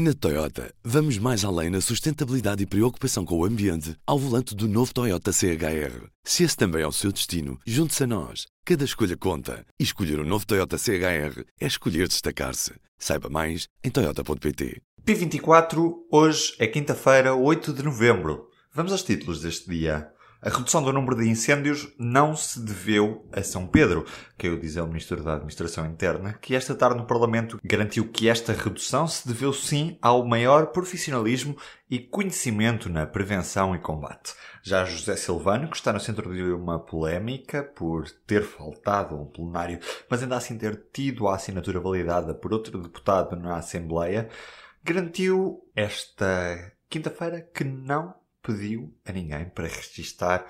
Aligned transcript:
Na 0.00 0.14
Toyota, 0.14 0.72
vamos 0.84 1.18
mais 1.18 1.44
além 1.44 1.70
na 1.70 1.80
sustentabilidade 1.80 2.62
e 2.62 2.66
preocupação 2.66 3.24
com 3.24 3.36
o 3.36 3.44
ambiente 3.44 3.96
ao 4.06 4.16
volante 4.16 4.54
do 4.54 4.68
novo 4.68 4.94
Toyota 4.94 5.32
CHR. 5.32 6.06
Se 6.22 6.44
esse 6.44 6.56
também 6.56 6.82
é 6.82 6.86
o 6.86 6.92
seu 6.92 7.10
destino, 7.10 7.58
junte-se 7.66 8.04
a 8.04 8.06
nós. 8.06 8.46
Cada 8.64 8.84
escolha 8.84 9.16
conta. 9.16 9.66
E 9.76 9.82
escolher 9.82 10.20
o 10.20 10.22
um 10.22 10.24
novo 10.24 10.46
Toyota 10.46 10.78
CHR 10.78 11.42
é 11.60 11.66
escolher 11.66 12.06
destacar-se. 12.06 12.74
Saiba 12.96 13.28
mais 13.28 13.66
em 13.82 13.90
Toyota.pt. 13.90 14.80
P24, 15.04 15.92
hoje 16.12 16.54
é 16.60 16.68
quinta-feira, 16.68 17.34
8 17.34 17.72
de 17.72 17.82
novembro. 17.82 18.46
Vamos 18.72 18.92
aos 18.92 19.02
títulos 19.02 19.40
deste 19.40 19.68
dia. 19.68 20.12
A 20.40 20.50
redução 20.50 20.80
do 20.80 20.92
número 20.92 21.16
de 21.16 21.28
incêndios 21.28 21.92
não 21.98 22.36
se 22.36 22.60
deveu 22.60 23.28
a 23.32 23.42
São 23.42 23.66
Pedro, 23.66 24.06
que 24.38 24.56
dizer 24.56 24.80
o 24.82 24.86
Ministro 24.86 25.20
da 25.20 25.34
Administração 25.34 25.84
Interna, 25.84 26.32
que 26.32 26.54
esta 26.54 26.76
tarde 26.76 26.98
no 26.98 27.06
Parlamento 27.06 27.58
garantiu 27.64 28.08
que 28.08 28.28
esta 28.28 28.52
redução 28.52 29.08
se 29.08 29.26
deveu 29.26 29.52
sim 29.52 29.98
ao 30.00 30.24
maior 30.24 30.68
profissionalismo 30.68 31.56
e 31.90 31.98
conhecimento 31.98 32.88
na 32.88 33.04
prevenção 33.04 33.74
e 33.74 33.80
combate. 33.80 34.32
Já 34.62 34.84
José 34.84 35.16
Silvano, 35.16 35.68
que 35.68 35.76
está 35.76 35.92
no 35.92 35.98
centro 35.98 36.32
de 36.32 36.42
uma 36.52 36.78
polémica 36.78 37.64
por 37.64 38.08
ter 38.24 38.44
faltado 38.44 39.16
a 39.16 39.18
um 39.20 39.26
plenário, 39.26 39.80
mas 40.08 40.22
ainda 40.22 40.36
assim 40.36 40.56
ter 40.56 40.84
tido 40.92 41.26
a 41.26 41.34
assinatura 41.34 41.80
validada 41.80 42.32
por 42.32 42.52
outro 42.52 42.80
deputado 42.80 43.34
na 43.34 43.56
Assembleia, 43.56 44.28
garantiu 44.84 45.68
esta 45.74 46.72
quinta-feira 46.88 47.40
que 47.40 47.64
não 47.64 48.14
pediu 48.48 48.90
a 49.04 49.12
ninguém 49.12 49.44
para 49.44 49.68
registar 49.68 50.46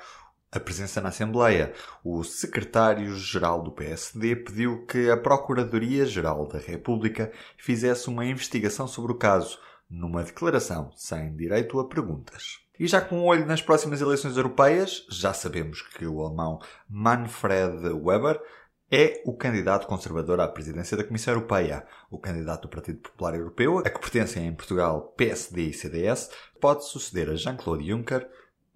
a 0.52 0.60
presença 0.60 1.00
na 1.00 1.08
Assembleia. 1.08 1.72
O 2.04 2.22
secretário-geral 2.22 3.60
do 3.60 3.72
PSD 3.72 4.36
pediu 4.36 4.86
que 4.86 5.10
a 5.10 5.16
Procuradoria-Geral 5.16 6.46
da 6.46 6.60
República 6.60 7.32
fizesse 7.56 8.08
uma 8.08 8.24
investigação 8.24 8.86
sobre 8.86 9.10
o 9.10 9.16
caso, 9.16 9.58
numa 9.90 10.22
declaração 10.22 10.92
sem 10.94 11.34
direito 11.34 11.80
a 11.80 11.88
perguntas. 11.88 12.60
E 12.78 12.86
já 12.86 13.00
com 13.00 13.18
um 13.18 13.24
olho 13.24 13.44
nas 13.44 13.60
próximas 13.60 14.00
eleições 14.00 14.36
europeias, 14.36 15.04
já 15.10 15.34
sabemos 15.34 15.82
que 15.82 16.06
o 16.06 16.24
alemão 16.24 16.60
Manfred 16.88 17.88
Weber 17.88 18.40
é 18.90 19.22
o 19.24 19.34
candidato 19.34 19.86
conservador 19.86 20.40
à 20.40 20.48
presidência 20.48 20.96
da 20.96 21.04
Comissão 21.04 21.34
Europeia. 21.34 21.86
O 22.10 22.18
candidato 22.18 22.62
do 22.62 22.68
Partido 22.68 23.00
Popular 23.00 23.34
Europeu, 23.34 23.78
a 23.78 23.90
que 23.90 24.00
pertencem 24.00 24.46
em 24.46 24.54
Portugal 24.54 25.12
PSD 25.16 25.68
e 25.68 25.74
CDS, 25.74 26.30
pode 26.60 26.84
suceder 26.86 27.28
a 27.28 27.36
Jean-Claude 27.36 27.86
Juncker 27.86 28.28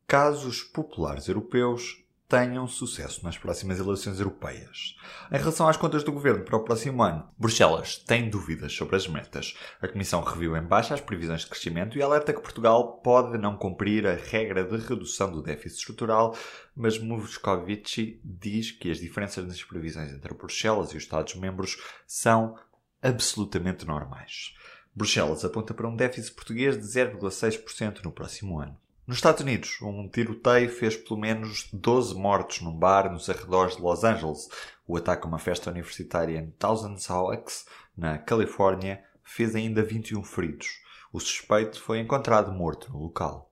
caso 0.06 0.48
os 0.48 0.62
populares 0.62 1.28
europeus 1.28 2.01
tenham 2.32 2.66
sucesso 2.66 3.22
nas 3.22 3.36
próximas 3.36 3.78
eleições 3.78 4.18
europeias. 4.18 4.96
Em 5.30 5.36
relação 5.36 5.68
às 5.68 5.76
contas 5.76 6.02
do 6.02 6.10
governo 6.10 6.42
para 6.42 6.56
o 6.56 6.64
próximo 6.64 7.02
ano, 7.02 7.28
Bruxelas 7.36 7.98
tem 7.98 8.30
dúvidas 8.30 8.72
sobre 8.72 8.96
as 8.96 9.06
metas. 9.06 9.54
A 9.82 9.86
Comissão 9.86 10.24
reviu 10.24 10.56
em 10.56 10.62
baixa 10.62 10.94
as 10.94 11.00
previsões 11.02 11.42
de 11.42 11.48
crescimento 11.48 11.98
e 11.98 12.02
alerta 12.02 12.32
que 12.32 12.40
Portugal 12.40 13.02
pode 13.02 13.36
não 13.36 13.54
cumprir 13.54 14.06
a 14.06 14.14
regra 14.14 14.64
de 14.64 14.78
redução 14.78 15.30
do 15.30 15.42
déficit 15.42 15.80
estrutural, 15.80 16.34
mas 16.74 16.98
Moscovici 16.98 18.18
diz 18.24 18.70
que 18.70 18.90
as 18.90 18.96
diferenças 18.96 19.46
nas 19.46 19.62
previsões 19.62 20.10
entre 20.10 20.32
Bruxelas 20.32 20.90
e 20.92 20.96
os 20.96 21.02
Estados-membros 21.02 21.76
são 22.06 22.58
absolutamente 23.02 23.84
normais. 23.84 24.54
Bruxelas 24.94 25.44
aponta 25.44 25.74
para 25.74 25.86
um 25.86 25.94
déficit 25.94 26.34
português 26.34 26.78
de 26.78 26.86
0,6% 26.86 28.02
no 28.02 28.10
próximo 28.10 28.58
ano. 28.58 28.78
Nos 29.12 29.18
Estados 29.18 29.42
Unidos, 29.42 29.76
um 29.82 30.08
tiroteio 30.08 30.70
fez 30.70 30.96
pelo 30.96 31.20
menos 31.20 31.68
12 31.70 32.14
mortos 32.14 32.62
num 32.62 32.74
bar 32.74 33.12
nos 33.12 33.28
arredores 33.28 33.76
de 33.76 33.82
Los 33.82 34.04
Angeles. 34.04 34.48
O 34.88 34.96
ataque 34.96 35.26
a 35.26 35.28
uma 35.28 35.38
festa 35.38 35.70
universitária 35.70 36.38
em 36.38 36.50
Thousand 36.52 36.96
Oaks, 37.10 37.66
na 37.94 38.16
Califórnia, 38.16 39.04
fez 39.22 39.54
ainda 39.54 39.82
21 39.82 40.24
feridos. 40.24 40.80
O 41.12 41.20
suspeito 41.20 41.78
foi 41.78 41.98
encontrado 41.98 42.52
morto 42.52 42.90
no 42.90 43.02
local. 43.02 43.51